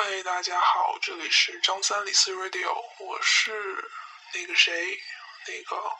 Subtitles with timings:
[0.00, 3.90] 嗨，大家好，这里是张三李四 Radio，我是
[4.32, 4.96] 那个谁，
[5.48, 5.92] 那个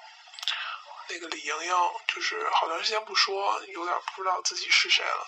[1.08, 1.72] 那个李莹莹，
[2.06, 5.26] 就是好长时间不说，有点不知道自己是谁了。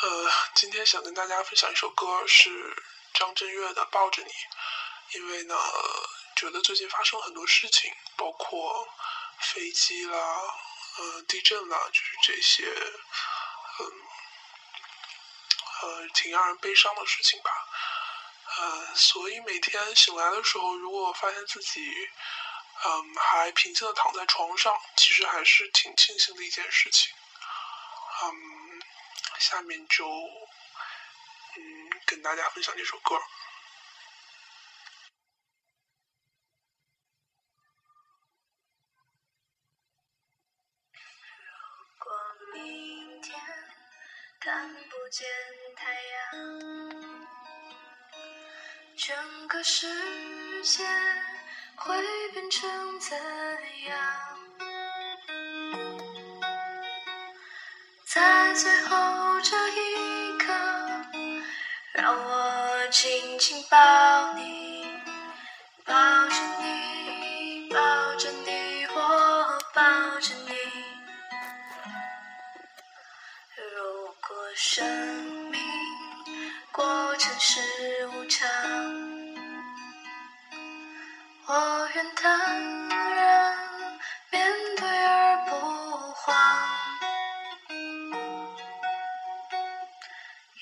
[0.00, 2.50] 呃，今天想跟大家分享一首歌，是
[3.12, 4.30] 张震岳的《抱着你》，
[5.18, 5.54] 因为呢，
[6.34, 8.88] 觉得最近发生很多事情，包括
[9.38, 10.16] 飞机啦，
[10.96, 12.64] 呃，地震啦，就是这些，
[13.80, 14.02] 嗯。
[15.82, 17.50] 呃挺让人悲伤的事情吧。
[18.58, 21.80] 呃，所以每天醒来的时候，如果发现自己，
[22.84, 27.14] 嗯，还平静的躺在床上，其实还是挺庆幸的一件事情。
[28.24, 28.82] 嗯，
[29.38, 30.06] 下面就，
[31.56, 33.18] 嗯，跟大家分享这首歌。
[41.98, 42.12] 如果
[42.52, 43.40] 明天
[44.40, 45.26] 看不见
[45.82, 46.38] 太阳，
[48.96, 49.88] 整个世
[50.62, 50.84] 界
[51.74, 52.00] 会
[52.32, 53.18] 变成怎
[53.88, 53.98] 样？
[58.06, 60.52] 在最后这一刻，
[61.94, 64.86] 让我紧紧抱你，
[65.84, 66.28] 抱
[74.28, 74.86] 过生
[75.50, 75.60] 命
[76.70, 77.60] 过程是
[78.06, 78.48] 无常，
[81.46, 82.30] 我愿坦
[82.88, 83.58] 然
[84.30, 85.50] 面对而不
[86.12, 86.36] 慌。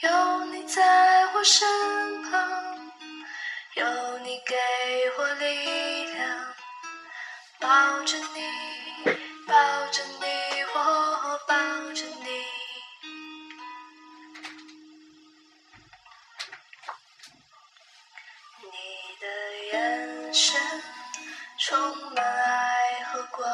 [0.01, 1.69] 有你在我身
[2.31, 2.41] 旁，
[3.75, 4.57] 有你给
[5.19, 6.55] 我力量，
[7.61, 7.69] 抱
[8.05, 9.13] 着你，
[9.47, 9.55] 抱
[9.89, 10.20] 着你，
[19.73, 20.61] 眼神
[21.59, 23.47] 充满爱和光，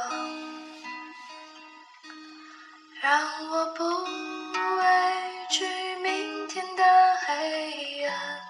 [3.02, 5.66] 让我不畏惧
[5.96, 6.82] 明天的
[7.26, 8.40] 黑暗。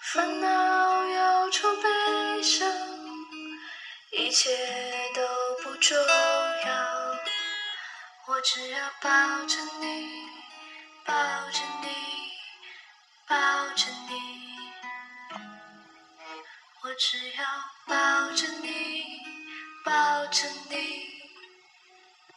[0.00, 2.68] 烦恼、忧愁、悲伤，
[4.12, 4.56] 一切
[5.14, 5.22] 都
[5.64, 7.16] 不重要，
[8.26, 9.10] 我只要抱
[9.46, 10.08] 着你，
[11.04, 11.14] 抱
[11.50, 12.27] 着你。
[13.28, 13.36] 抱
[13.74, 14.14] 着你，
[16.82, 17.44] 我只要
[17.86, 19.04] 抱着你，
[19.84, 21.06] 抱着你，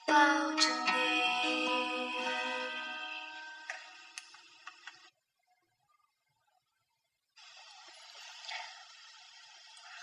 [0.05, 0.13] 抱
[0.59, 2.13] 着你。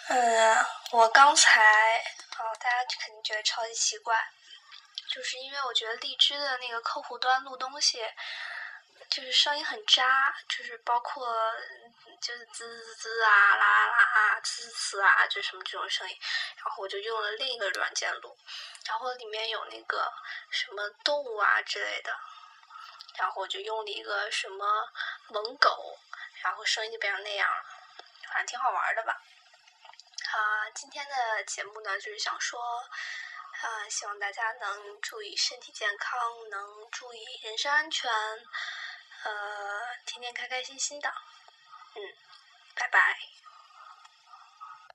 [0.09, 4.17] 嗯，我刚才，哦，大家肯定觉得超级奇怪，
[5.15, 7.99] 就是因为我觉得荔枝的那个客户端录东西。
[9.19, 11.27] 就是声音很渣，就是包括
[12.21, 14.05] 就是滋滋滋啊、啦啦啦
[14.37, 16.17] 啊、呲呲啊，就什么这种声音。
[16.55, 18.39] 然后我就用了另一个软件录，
[18.87, 20.09] 然后里面有那个
[20.53, 22.17] 什么动物啊之类的，
[23.19, 24.89] 然后我就用了一个什么
[25.31, 25.99] 萌狗，
[26.45, 27.65] 然后声音就变成那样了，
[28.29, 29.21] 反正挺好玩的吧。
[30.31, 38.09] 啊，今天的节目呢，就是想说，啊，希望大家能注意身体健康，能注意人身安全。
[39.25, 39.31] 呃，
[40.07, 41.09] 天天开开心心的，
[41.95, 42.01] 嗯，
[42.75, 43.19] 拜拜。